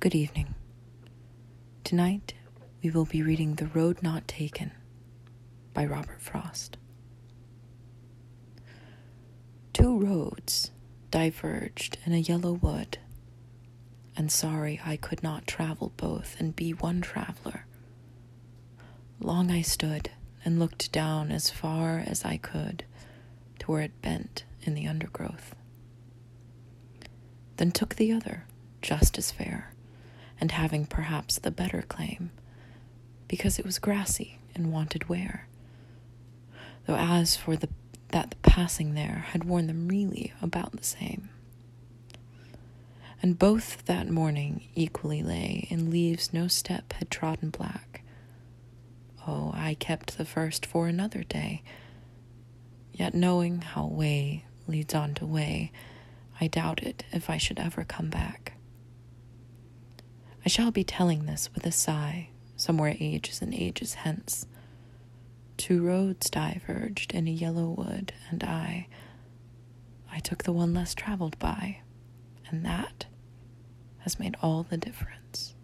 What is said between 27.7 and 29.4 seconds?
took the other, just as